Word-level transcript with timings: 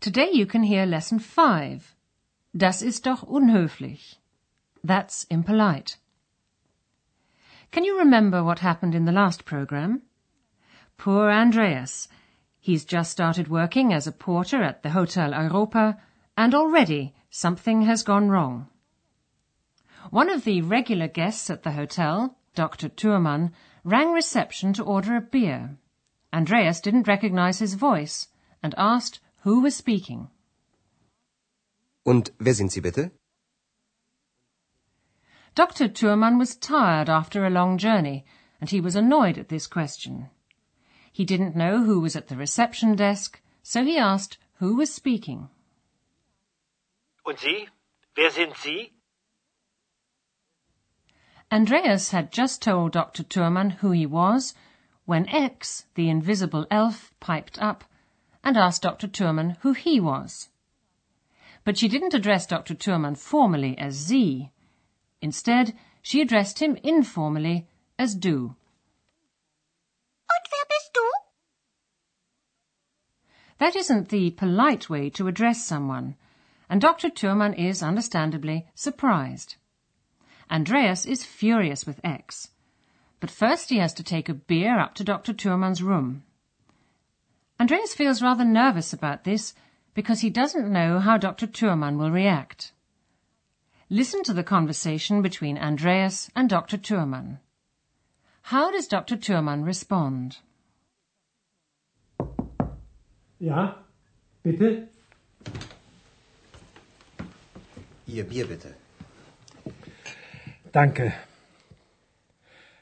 Today 0.00 0.30
you 0.32 0.46
can 0.46 0.62
hear 0.62 0.86
lesson 0.86 1.18
5. 1.18 1.94
Das 2.56 2.80
ist 2.80 3.04
doch 3.04 3.22
unhöflich. 3.22 4.16
That's 4.82 5.24
impolite. 5.24 5.98
Can 7.70 7.84
you 7.84 7.98
remember 7.98 8.42
what 8.42 8.60
happened 8.60 8.94
in 8.94 9.04
the 9.04 9.12
last 9.12 9.44
program? 9.44 10.00
Poor 10.96 11.30
Andreas. 11.30 12.08
He's 12.58 12.86
just 12.86 13.12
started 13.12 13.48
working 13.48 13.92
as 13.92 14.06
a 14.06 14.12
porter 14.12 14.62
at 14.62 14.82
the 14.82 14.88
Hotel 14.88 15.34
Europa 15.34 15.98
and 16.34 16.54
already 16.54 17.12
something 17.28 17.82
has 17.82 18.02
gone 18.02 18.30
wrong. 18.30 18.68
One 20.08 20.30
of 20.30 20.44
the 20.44 20.62
regular 20.62 21.08
guests 21.08 21.50
at 21.50 21.62
the 21.62 21.72
hotel, 21.72 22.38
Dr. 22.54 22.88
Thurmann, 22.88 23.52
rang 23.84 24.12
reception 24.12 24.72
to 24.72 24.82
order 24.82 25.14
a 25.16 25.20
beer. 25.20 25.76
Andreas 26.32 26.80
didn't 26.80 27.06
recognize 27.06 27.58
his 27.58 27.74
voice 27.74 28.28
and 28.62 28.74
asked 28.78 29.20
who 29.44 29.60
was 29.60 29.74
speaking. 29.74 30.28
Und 32.04 32.32
wer 32.38 32.54
sind 32.54 32.72
Sie 32.72 32.80
bitte? 32.80 33.12
Dr. 35.54 35.88
Thurmann 35.88 36.38
was 36.38 36.56
tired 36.56 37.08
after 37.08 37.44
a 37.44 37.50
long 37.50 37.76
journey, 37.76 38.24
and 38.60 38.70
he 38.70 38.80
was 38.80 38.94
annoyed 38.94 39.36
at 39.36 39.48
this 39.48 39.66
question. 39.66 40.30
He 41.12 41.24
didn't 41.24 41.56
know 41.56 41.84
who 41.84 42.00
was 42.00 42.16
at 42.16 42.28
the 42.28 42.36
reception 42.36 42.94
desk, 42.94 43.40
so 43.62 43.84
he 43.84 43.98
asked 43.98 44.38
who 44.58 44.76
was 44.76 44.94
speaking. 44.94 45.48
Und 47.24 47.38
Sie? 47.38 47.68
Wer 48.16 48.30
sind 48.30 48.56
Sie? 48.56 48.92
Andreas 51.50 52.10
had 52.10 52.30
just 52.30 52.62
told 52.62 52.92
Dr. 52.92 53.24
Thurmann 53.24 53.70
who 53.80 53.90
he 53.90 54.06
was 54.06 54.54
when 55.04 55.28
Ex, 55.28 55.86
the 55.94 56.08
invisible 56.08 56.66
elf, 56.70 57.12
piped 57.18 57.58
up 57.58 57.84
and 58.42 58.56
asked 58.56 58.82
Dr. 58.82 59.06
Thurmann 59.08 59.56
who 59.60 59.72
he 59.72 60.00
was. 60.00 60.48
But 61.64 61.76
she 61.76 61.88
didn't 61.88 62.14
address 62.14 62.46
Dr. 62.46 62.74
Thurmann 62.74 63.16
formally 63.16 63.76
as 63.78 63.96
Sie. 63.96 64.50
Instead, 65.20 65.76
she 66.02 66.20
addressed 66.22 66.58
him 66.60 66.76
informally 66.82 67.66
as 67.98 68.14
Du. 68.14 68.56
Und 70.30 70.44
wer 70.50 70.64
bist 70.68 70.94
du? 70.94 71.10
That 73.58 73.76
isn't 73.76 74.08
the 74.08 74.30
polite 74.30 74.88
way 74.88 75.10
to 75.10 75.28
address 75.28 75.62
someone, 75.62 76.16
and 76.70 76.80
Dr. 76.80 77.10
Thurmann 77.10 77.52
is, 77.52 77.82
understandably, 77.82 78.66
surprised. 78.74 79.56
Andreas 80.50 81.04
is 81.04 81.24
furious 81.24 81.84
with 81.84 82.00
Ex, 82.02 82.48
but 83.20 83.30
first 83.30 83.68
he 83.68 83.76
has 83.76 83.92
to 83.94 84.02
take 84.02 84.30
a 84.30 84.34
beer 84.34 84.78
up 84.78 84.94
to 84.94 85.04
Dr. 85.04 85.34
Thurmann's 85.34 85.82
room. 85.82 86.24
Andreas 87.60 87.92
feels 87.92 88.22
rather 88.22 88.44
nervous 88.44 88.94
about 88.94 89.24
this 89.24 89.54
because 89.92 90.20
he 90.20 90.30
doesn't 90.30 90.72
know 90.72 90.98
how 90.98 91.18
Dr. 91.18 91.46
Thurmann 91.46 91.98
will 91.98 92.10
react. 92.10 92.72
Listen 93.90 94.22
to 94.22 94.32
the 94.32 94.42
conversation 94.42 95.20
between 95.20 95.58
Andreas 95.58 96.30
and 96.34 96.48
Dr. 96.48 96.78
Thurmann. 96.78 97.38
How 98.40 98.70
does 98.70 98.86
Dr. 98.88 99.16
Thurmann 99.16 99.64
respond? 99.64 100.38
Ja, 103.38 103.74
bitte? 104.42 104.88
Ihr 108.06 108.24
Bier 108.24 108.46
bitte. 108.46 108.74
Danke. 110.72 111.12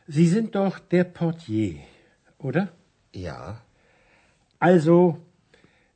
Sie 0.07 0.29
sind 0.29 0.55
doch 0.55 0.79
der 0.79 1.05
Portier, 1.05 1.81
oder? 2.39 2.69
Ja. 3.13 3.61
Also, 4.59 5.19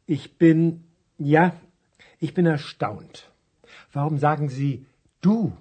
ich 0.07 0.39
bin, 0.39 0.85
ja, 1.19 1.53
ich 2.21 2.35
bin 2.35 2.47
erstaunt. 2.47 3.31
Warum 3.93 4.19
sagen 4.19 4.49
Sie 4.49 4.87
du? 5.21 5.53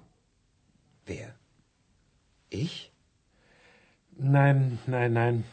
Wer? 1.06 1.34
Ich? 2.50 2.92
Nein, 4.16 4.78
nein, 4.86 5.12
nein. 5.12 5.44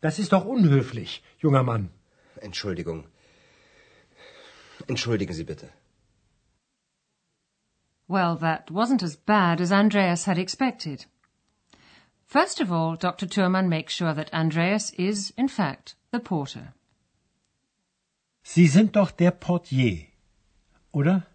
Das 0.00 0.18
ist 0.18 0.32
doch 0.32 0.44
unhöflich, 0.44 1.22
junger 1.38 1.62
Mann. 1.62 1.90
Entschuldigung. 2.40 3.04
Entschuldigen 4.86 5.34
Sie 5.34 5.44
bitte. 5.44 5.68
Well, 8.08 8.36
that 8.38 8.70
wasn't 8.70 9.02
as 9.02 9.16
bad 9.16 9.60
as 9.60 9.70
Andreas 9.70 10.26
had 10.26 10.38
expected. 10.38 11.06
First 12.30 12.60
of 12.60 12.70
all, 12.70 12.94
Dr. 12.94 13.26
Thurmann 13.26 13.68
makes 13.68 13.92
sure 13.92 14.14
that 14.14 14.32
Andreas 14.32 14.90
is, 14.90 15.32
in 15.36 15.48
fact, 15.48 15.96
the 16.12 16.20
porter. 16.20 16.74
Sie 18.44 18.68
sind 18.68 18.92
doch 18.92 19.10
der 19.16 19.32
Portier, 19.32 20.06
oder? 20.94 21.26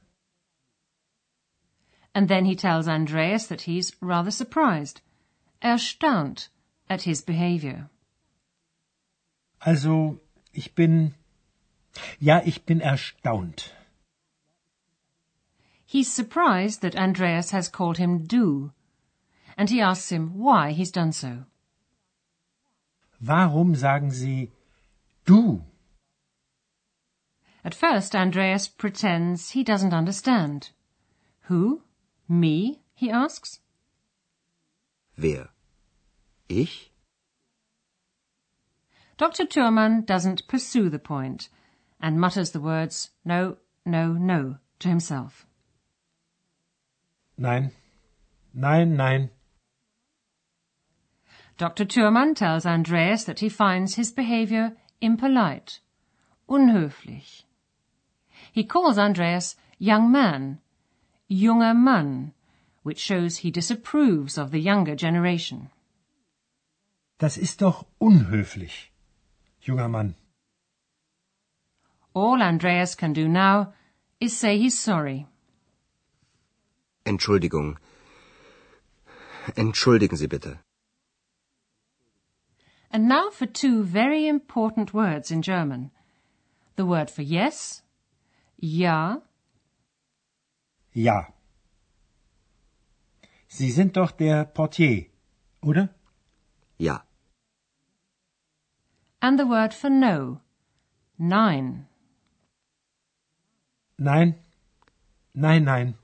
And 2.13 2.29
then 2.29 2.45
he 2.45 2.55
tells 2.55 2.87
Andreas 2.87 3.47
that 3.47 3.63
he's 3.63 3.91
rather 3.99 4.31
surprised, 4.31 5.01
erstaunt, 5.61 6.47
at 6.89 7.01
his 7.01 7.21
behavior. 7.21 7.89
Also, 9.65 10.21
ich 10.53 10.75
bin, 10.75 11.13
ja, 12.21 12.41
ich 12.45 12.65
bin 12.65 12.79
erstaunt. 12.79 13.73
He's 15.85 16.09
surprised 16.09 16.81
that 16.83 16.95
Andreas 16.95 17.51
has 17.51 17.67
called 17.67 17.97
him 17.97 18.25
du, 18.25 18.71
and 19.57 19.69
he 19.69 19.81
asks 19.81 20.11
him 20.11 20.37
why 20.37 20.71
he's 20.71 20.91
done 20.91 21.11
so. 21.11 21.45
Warum 23.21 23.75
sagen 23.75 24.11
Sie 24.11 24.51
du? 25.25 25.63
At 27.63 27.73
first, 27.73 28.15
Andreas 28.15 28.67
pretends 28.67 29.51
he 29.51 29.63
doesn't 29.63 29.93
understand. 29.93 30.69
Who? 31.43 31.81
Me? 32.27 32.81
he 32.93 33.09
asks. 33.09 33.59
Wer? 35.17 35.49
Ich? 36.47 36.91
Dr. 39.17 39.45
Thurmann 39.45 40.05
doesn't 40.05 40.47
pursue 40.47 40.89
the 40.89 40.99
point 40.99 41.49
and 42.01 42.19
mutters 42.19 42.51
the 42.51 42.59
words 42.59 43.11
no, 43.23 43.57
no, 43.85 44.11
no 44.13 44.57
to 44.79 44.89
himself. 44.89 45.47
Nein, 47.37 47.71
nein, 48.53 48.95
nein. 48.95 49.29
Dr. 51.57 51.85
Thurmann 51.85 52.35
tells 52.35 52.65
Andreas 52.65 53.23
that 53.23 53.39
he 53.39 53.47
finds 53.47 53.95
his 53.95 54.11
behavior 54.11 54.75
impolite, 55.01 55.79
unhöflich. 56.49 57.43
He 58.51 58.63
calls 58.63 58.97
Andreas 58.97 59.55
young 59.79 60.11
man, 60.11 60.59
junger 61.29 61.73
Mann, 61.73 62.33
which 62.83 62.99
shows 62.99 63.37
he 63.37 63.51
disapproves 63.51 64.37
of 64.37 64.51
the 64.51 64.59
younger 64.59 64.95
generation. 64.95 65.69
Das 67.19 67.37
ist 67.37 67.61
doch 67.61 67.85
unhöflich, 68.01 68.91
junger 69.61 69.89
Mann. 69.89 70.15
All 72.13 72.41
Andreas 72.41 72.95
can 72.95 73.13
do 73.13 73.27
now 73.27 73.73
is 74.19 74.37
say 74.37 74.57
he's 74.57 74.77
sorry. 74.77 75.25
Entschuldigung. 77.05 77.77
Entschuldigen 79.55 80.17
Sie 80.17 80.27
bitte. 80.27 80.59
And 82.95 83.09
now 83.09 83.29
for 83.29 83.45
two 83.45 83.83
very 83.83 84.25
important 84.25 84.93
words 84.93 85.29
in 85.29 85.41
German. 85.41 85.91
The 86.77 86.85
word 86.85 87.11
for 87.11 87.23
yes, 87.23 87.81
ja, 88.57 89.17
Ja. 90.93 91.33
Sie 93.49 93.69
sind 93.71 93.97
doch 93.97 94.11
der 94.11 94.45
Portier, 94.45 95.07
oder? 95.61 95.89
Ja. 96.77 97.03
and 99.21 99.37
the 99.37 99.45
word 99.45 99.73
for 99.73 99.89
no, 99.89 100.39
nein. 101.19 101.87
Nein, 103.99 104.35
nein, 105.33 105.65
nein. 105.65 105.95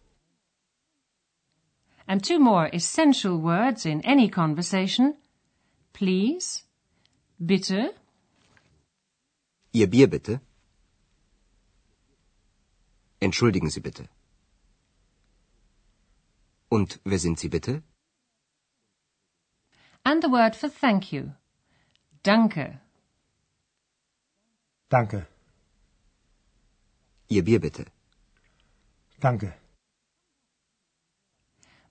And 2.06 2.22
two 2.22 2.40
more 2.40 2.70
essential 2.74 3.38
words 3.38 3.86
in 3.86 4.02
any 4.02 4.28
conversation. 4.28 5.16
Please, 5.94 6.64
bitte, 7.42 7.94
Ihr 9.74 9.88
Bier 9.88 10.08
bitte. 10.08 10.42
Entschuldigen 13.20 13.70
Sie 13.70 13.80
bitte. 13.80 14.10
Und 16.70 17.00
wer 17.04 17.20
sind 17.20 17.40
Sie 17.40 17.50
bitte? 17.50 17.84
And 20.04 20.22
the 20.24 20.30
word 20.30 20.56
for 20.56 20.70
thank 20.70 21.12
you. 21.14 21.32
Danke. 22.24 22.80
Danke. 24.90 25.26
Ihr 27.30 27.44
Bier 27.44 27.60
bitte. 27.60 27.86
Danke. 29.20 29.54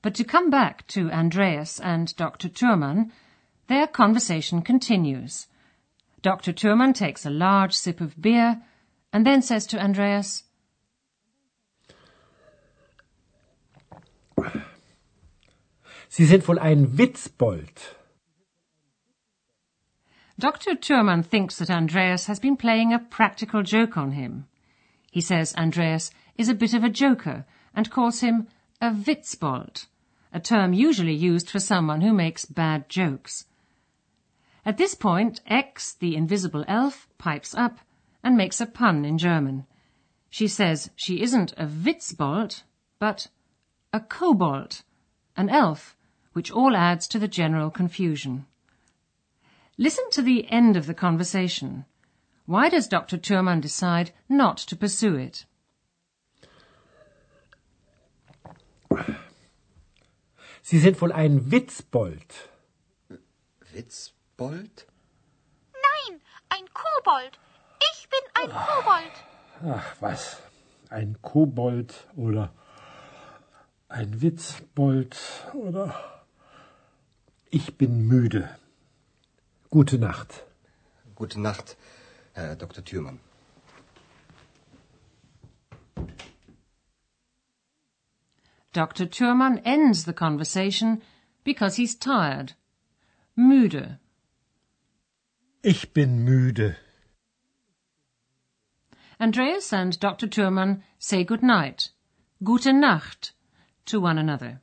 But 0.02 0.14
to 0.14 0.24
come 0.24 0.50
back 0.50 0.86
to 0.88 1.10
Andreas 1.10 1.78
and 1.80 2.14
Dr. 2.16 2.48
Thurmann, 2.48 3.12
their 3.70 3.86
conversation 3.86 4.62
continues. 4.62 5.46
Dr. 6.22 6.52
Thurmann 6.52 6.92
takes 6.92 7.24
a 7.24 7.30
large 7.30 7.72
sip 7.72 8.00
of 8.00 8.20
beer 8.20 8.60
and 9.12 9.24
then 9.24 9.40
says 9.42 9.64
to 9.68 9.80
Andreas, 9.80 10.42
Sie 16.08 16.26
sind 16.26 16.48
wohl 16.48 16.58
ein 16.58 16.88
Witzbold. 16.98 17.94
Dr. 20.36 20.74
Thurmann 20.74 21.22
thinks 21.22 21.58
that 21.58 21.70
Andreas 21.70 22.26
has 22.26 22.40
been 22.40 22.56
playing 22.56 22.92
a 22.92 22.98
practical 22.98 23.62
joke 23.62 23.96
on 23.96 24.12
him. 24.12 24.46
He 25.12 25.20
says 25.20 25.54
Andreas 25.54 26.10
is 26.36 26.48
a 26.48 26.54
bit 26.54 26.74
of 26.74 26.82
a 26.82 26.90
joker 26.90 27.44
and 27.72 27.88
calls 27.88 28.18
him 28.18 28.48
a 28.80 28.90
Witzbold, 28.90 29.86
a 30.32 30.40
term 30.40 30.72
usually 30.72 31.14
used 31.14 31.48
for 31.48 31.60
someone 31.60 32.00
who 32.00 32.12
makes 32.12 32.44
bad 32.44 32.88
jokes. 32.88 33.44
At 34.64 34.76
this 34.76 34.94
point, 34.94 35.40
Ex, 35.46 35.94
the 35.94 36.14
invisible 36.16 36.64
elf, 36.68 37.08
pipes 37.18 37.54
up 37.54 37.78
and 38.22 38.36
makes 38.36 38.60
a 38.60 38.66
pun 38.66 39.04
in 39.04 39.16
German. 39.16 39.66
She 40.28 40.46
says 40.46 40.90
she 40.96 41.22
isn't 41.22 41.52
a 41.56 41.66
Witzbold, 41.66 42.62
but 42.98 43.28
a 43.92 44.00
kobold, 44.00 44.82
an 45.36 45.48
elf, 45.48 45.96
which 46.34 46.52
all 46.52 46.76
adds 46.76 47.08
to 47.08 47.18
the 47.18 47.28
general 47.28 47.70
confusion. 47.70 48.46
Listen 49.78 50.04
to 50.10 50.22
the 50.22 50.48
end 50.50 50.76
of 50.76 50.86
the 50.86 50.94
conversation. 50.94 51.86
Why 52.44 52.68
does 52.68 52.86
Dr. 52.86 53.16
Thurmann 53.16 53.60
decide 53.60 54.12
not 54.28 54.58
to 54.58 54.76
pursue 54.76 55.16
it? 55.16 55.46
Sie 60.62 60.78
sind 60.78 61.00
wohl 61.00 61.12
ein 61.12 61.50
Witzbold. 61.50 62.50
Witzbold? 64.40 64.86
Nein, 65.72 66.20
ein 66.48 66.64
Kobold. 66.72 67.38
Ich 67.92 68.08
bin 68.08 68.20
ein 68.34 68.50
Kobold. 68.50 69.12
Ach, 69.76 69.96
was? 70.00 70.40
Ein 70.88 71.18
Kobold 71.20 72.08
oder 72.16 72.52
ein 73.88 74.22
Witzbold 74.22 75.16
oder... 75.52 75.94
Ich 77.50 77.76
bin 77.76 78.06
müde. 78.06 78.48
Gute 79.70 79.98
Nacht. 79.98 80.44
Gute 81.16 81.40
Nacht, 81.40 81.76
Herr 82.32 82.56
Dr. 82.56 82.84
Thürmann. 82.84 83.20
Dr. 88.72 89.10
Thurman 89.10 89.58
ends 89.64 90.04
the 90.04 90.12
conversation 90.12 91.02
because 91.44 91.74
he's 91.76 91.98
tired. 91.98 92.54
Müde. 93.36 93.98
Ich 95.62 95.92
bin 95.92 96.24
müde. 96.24 96.76
Andreas 99.18 99.74
and 99.74 100.00
Dr. 100.00 100.26
Thurmann 100.26 100.82
say 100.98 101.22
good 101.22 101.42
night, 101.42 101.90
gute 102.42 102.72
Nacht, 102.72 103.34
to 103.84 104.00
one 104.00 104.16
another. 104.16 104.62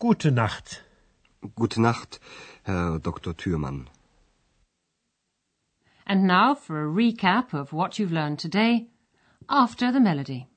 Gute 0.00 0.32
Nacht. 0.32 0.82
Gute 1.54 1.80
Nacht, 1.80 2.18
Herr 2.64 2.98
Dr. 2.98 3.32
Thürmann. 3.32 3.86
And 6.04 6.26
now 6.26 6.56
for 6.56 6.82
a 6.82 6.88
recap 6.88 7.54
of 7.54 7.72
what 7.72 8.00
you've 8.00 8.10
learned 8.10 8.40
today 8.40 8.88
after 9.48 9.92
the 9.92 10.00
melody. 10.00 10.49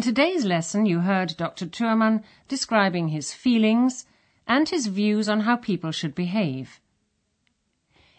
In 0.00 0.04
today's 0.04 0.46
lesson, 0.46 0.86
you 0.86 1.00
heard 1.00 1.36
Dr. 1.36 1.66
Thurmann 1.66 2.24
describing 2.48 3.08
his 3.08 3.34
feelings 3.34 4.06
and 4.46 4.66
his 4.66 4.86
views 4.86 5.28
on 5.28 5.40
how 5.40 5.56
people 5.56 5.92
should 5.92 6.14
behave. 6.14 6.80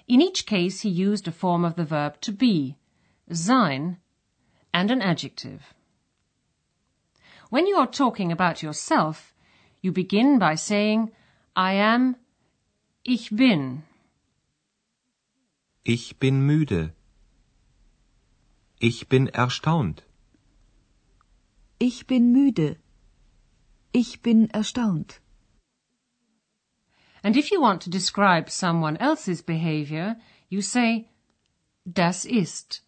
In 0.08 0.22
each 0.22 0.46
case, 0.46 0.82
he 0.82 0.90
used 0.90 1.28
a 1.28 1.32
form 1.32 1.66
of 1.66 1.74
the 1.74 1.84
verb 1.84 2.22
to 2.22 2.32
be, 2.32 2.78
sein, 3.32 3.98
and 4.72 4.92
an 4.92 5.02
adjective. 5.02 5.74
When 7.50 7.66
you 7.66 7.78
are 7.78 7.88
talking 7.88 8.32
about 8.32 8.62
yourself, 8.62 9.34
you 9.82 9.92
begin 9.92 10.38
by 10.38 10.54
saying, 10.54 11.12
I 11.56 11.74
am, 11.74 12.16
ich 13.04 13.36
bin. 13.36 13.82
Ich 15.84 16.20
bin 16.20 16.46
müde. 16.48 16.92
Ich 18.80 19.10
bin 19.10 19.30
erstaunt. 19.34 20.04
Ich 21.84 22.06
bin 22.06 22.32
müde. 22.32 22.78
Ich 23.92 24.22
bin 24.22 24.52
erstaunt. 24.52 25.20
And 27.24 27.36
if 27.36 27.50
you 27.50 27.60
want 27.60 27.82
to 27.82 27.90
describe 27.90 28.52
someone 28.52 28.98
else's 28.98 29.42
behavior, 29.42 30.16
you 30.48 30.62
say, 30.62 31.10
das 31.92 32.24
ist. 32.24 32.84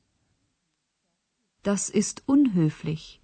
Das 1.64 1.90
ist 1.90 2.22
unhöflich. 2.28 3.20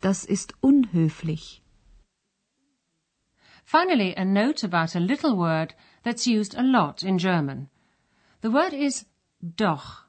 Das 0.00 0.24
ist 0.24 0.54
unhöflich. 0.60 1.64
Finally, 3.64 4.14
a 4.16 4.24
note 4.24 4.62
about 4.62 4.94
a 4.94 5.00
little 5.00 5.36
word 5.36 5.74
that's 6.04 6.28
used 6.28 6.54
a 6.54 6.62
lot 6.62 7.02
in 7.02 7.18
German. 7.18 7.70
The 8.40 8.52
word 8.52 8.72
is 8.72 9.06
doch. 9.42 10.04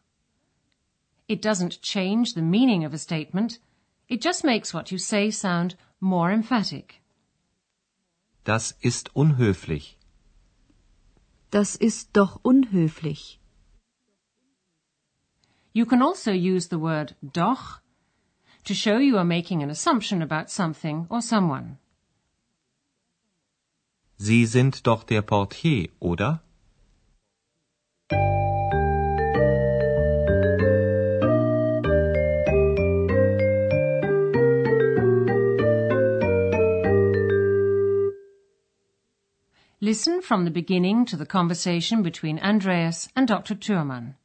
It 1.28 1.42
doesn't 1.42 1.82
change 1.82 2.36
the 2.36 2.44
meaning 2.44 2.86
of 2.86 2.94
a 2.94 3.00
statement, 3.00 3.60
it 4.08 4.22
just 4.22 4.44
makes 4.44 4.74
what 4.74 4.92
you 4.92 4.98
say 4.98 5.32
sound 5.32 5.76
more 6.00 6.32
emphatic. 6.32 7.02
Das 8.44 8.74
ist 8.82 9.16
unhöflich. 9.16 9.98
Das 11.52 11.76
ist 11.76 12.10
doch 12.14 12.40
unhöflich. 12.44 13.40
You 15.74 15.86
can 15.86 16.02
also 16.02 16.32
use 16.32 16.70
the 16.70 16.80
word 16.80 17.16
doch 17.22 17.82
to 18.64 18.74
show 18.74 18.98
you 18.98 19.18
are 19.18 19.26
making 19.26 19.62
an 19.62 19.70
assumption 19.70 20.22
about 20.22 20.50
something 20.50 21.08
or 21.10 21.22
someone. 21.22 21.78
Sie 24.18 24.46
sind 24.46 24.88
doch 24.88 25.04
der 25.04 25.22
Portier, 25.22 25.90
oder? 26.00 26.42
Listen 39.80 40.24
from 40.24 40.44
the 40.44 40.50
beginning 40.50 41.06
to 41.06 41.16
the 41.16 41.26
conversation 41.26 42.02
between 42.02 42.40
Andreas 42.40 43.10
and 43.16 43.28
Dr. 43.28 43.54
Thurmann. 43.54 44.16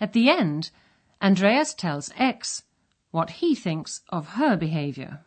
At 0.00 0.14
the 0.14 0.28
end, 0.28 0.70
Andreas 1.22 1.72
tells 1.74 2.10
Ex 2.16 2.64
what 3.12 3.30
he 3.38 3.54
thinks 3.54 4.00
of 4.08 4.30
her 4.30 4.56
behavior. 4.56 5.20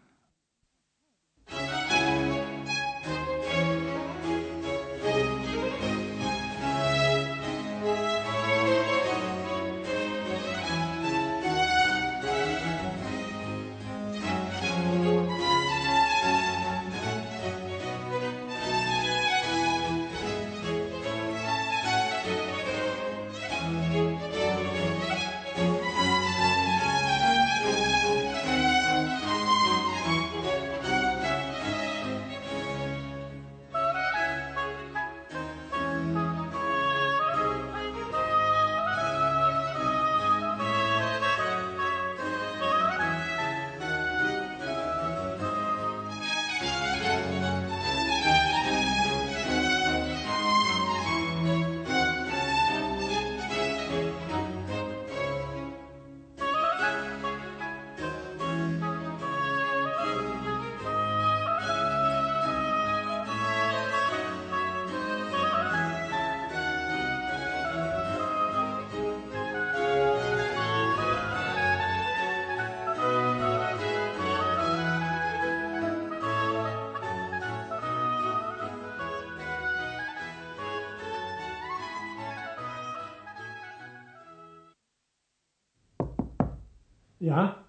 Ja, 87.19 87.65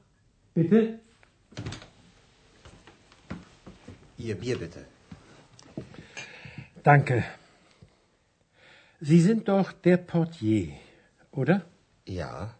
bitte? 0.54 1.00
Ihr 4.16 4.36
Bier 4.36 4.58
bitte. 4.58 4.84
Danke. 6.84 7.24
Sie 9.00 9.20
sind 9.20 9.48
doch 9.48 9.72
der 9.72 9.96
Portier, 9.96 10.74
oder? 11.32 11.64
Ja. 12.06 12.54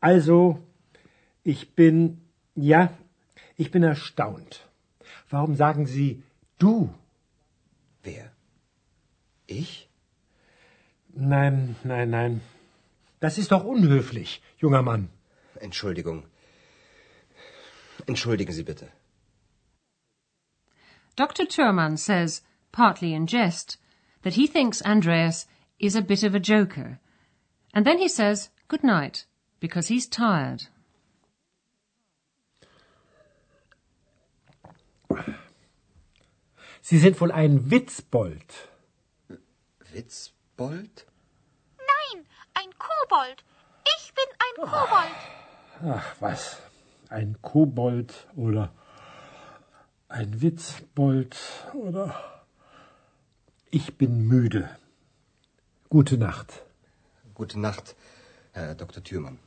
Also, 0.00 0.62
ich 1.42 1.74
bin, 1.74 2.20
ja, 2.54 2.92
ich 3.56 3.72
bin 3.72 3.82
erstaunt. 3.82 4.68
Warum 5.30 5.56
sagen 5.56 5.86
Sie 5.86 6.22
du? 6.58 6.94
Wer? 8.04 8.30
Ich? 9.46 9.88
Nein, 11.08 11.74
nein, 11.82 12.10
nein. 12.10 12.40
Das 13.18 13.36
ist 13.36 13.50
doch 13.50 13.64
unhöflich, 13.64 14.40
junger 14.58 14.82
Mann. 14.82 15.08
Entschuldigung. 15.60 16.24
Entschuldigen 18.06 18.52
Sie 18.52 18.62
bitte. 18.62 18.88
Dr. 21.16 21.46
Thurman 21.46 21.96
says, 21.96 22.42
partly 22.70 23.12
in 23.12 23.26
jest, 23.26 23.76
that 24.22 24.34
he 24.34 24.46
thinks 24.46 24.82
Andreas 24.82 25.46
is 25.78 25.96
a 25.96 26.02
bit 26.02 26.22
of 26.22 26.34
a 26.34 26.40
joker. 26.40 27.00
And 27.74 27.84
then 27.84 27.98
he 27.98 28.08
says 28.08 28.50
good 28.68 28.84
night, 28.84 29.26
because 29.60 29.88
he's 29.88 30.06
tired. 30.06 30.68
Sie 36.80 36.98
sind 36.98 37.20
wohl 37.20 37.32
ein 37.32 37.70
Witzbold. 37.70 38.68
Witzbold? 39.92 41.04
Nein, 41.78 42.26
ein 42.54 42.70
Kobold. 42.78 43.42
Ich 43.98 44.14
bin 44.14 44.26
ein 44.38 44.68
Kobold. 44.68 45.16
Ach, 45.84 46.16
was? 46.20 46.60
Ein 47.08 47.36
Kobold 47.40 48.12
oder 48.36 48.72
ein 50.08 50.40
Witzbold 50.40 51.36
oder... 51.74 52.14
Ich 53.70 53.96
bin 53.98 54.26
müde. 54.26 54.70
Gute 55.90 56.16
Nacht. 56.16 56.62
Gute 57.34 57.60
Nacht, 57.60 57.94
Herr 58.52 58.74
Dr. 58.74 59.02
Thürmann. 59.02 59.38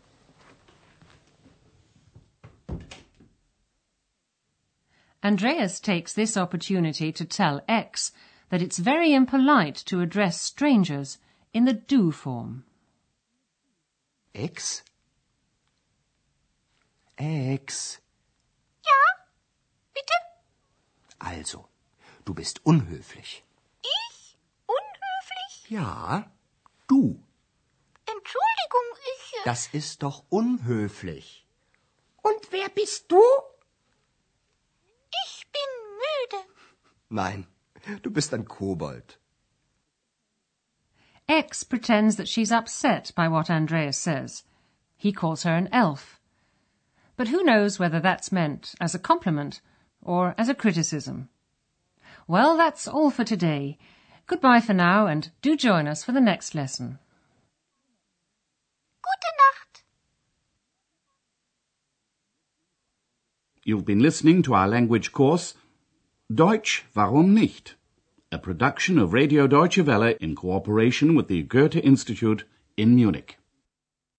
Andreas 5.24 5.80
takes 5.82 6.14
this 6.14 6.38
opportunity 6.38 7.12
to 7.12 7.26
tell 7.26 7.62
Ex 7.68 8.12
that 8.50 8.62
it's 8.62 8.80
very 8.80 9.14
impolite 9.14 9.84
to 9.86 10.02
address 10.02 10.40
strangers 10.42 11.20
in 11.54 11.66
the 11.66 11.74
du 11.74 12.12
form. 12.12 12.64
Ex? 14.34 14.84
Ex. 17.24 18.02
Ja, 18.84 19.02
bitte? 19.94 20.14
Also, 21.20 21.68
du 22.26 22.34
bist 22.34 22.66
unhöflich. 22.66 23.44
Ich? 23.84 24.38
Unhöflich? 24.66 25.70
Ja, 25.70 26.32
du. 26.88 27.24
Entschuldigung, 28.08 28.88
ich. 29.14 29.34
äh, 29.36 29.42
Das 29.46 29.68
ist 29.68 30.02
doch 30.02 30.24
unhöflich. 30.30 31.46
Und 32.24 32.52
wer 32.52 32.70
bist 32.70 33.12
du? 33.12 33.22
Ich 35.26 35.46
bin 35.52 35.70
müde. 36.02 36.46
Nein, 37.10 37.48
du 38.02 38.10
bist 38.10 38.34
ein 38.34 38.46
Kobold. 38.48 39.20
X 41.28 41.64
pretends 41.66 42.16
that 42.16 42.28
she's 42.28 42.52
upset 42.52 43.14
by 43.16 43.30
what 43.30 43.50
Andreas 43.52 43.98
says. 44.04 44.44
He 44.98 45.14
calls 45.14 45.44
her 45.46 45.56
an 45.56 45.68
elf. 45.72 46.20
But 47.22 47.28
who 47.28 47.44
knows 47.44 47.78
whether 47.78 48.00
that's 48.00 48.32
meant 48.32 48.74
as 48.82 48.96
a 48.96 48.98
compliment 48.98 49.62
or 50.02 50.34
as 50.40 50.50
a 50.50 50.56
criticism? 50.56 51.30
Well, 52.28 52.58
that's 52.58 52.88
all 52.88 53.12
for 53.12 53.24
today. 53.24 53.78
Goodbye 54.26 54.60
for 54.60 54.74
now, 54.74 55.06
and 55.06 55.30
do 55.44 55.56
join 55.56 55.88
us 55.88 56.04
for 56.04 56.14
the 56.14 56.20
next 56.20 56.56
lesson. 56.56 56.98
Gute 59.04 59.34
Nacht. 59.38 59.84
You've 63.64 63.86
been 63.86 64.00
listening 64.00 64.42
to 64.42 64.56
our 64.56 64.68
language 64.68 65.12
course 65.12 65.54
Deutsch, 66.34 66.86
warum 66.96 67.36
nicht? 67.36 67.76
A 68.32 68.40
production 68.40 68.98
of 68.98 69.14
Radio 69.14 69.46
Deutsche 69.46 69.86
Welle 69.86 70.16
in 70.20 70.34
cooperation 70.34 71.14
with 71.14 71.28
the 71.28 71.44
Goethe 71.44 71.76
Institute 71.76 72.46
in 72.78 72.96
Munich. 72.96 73.38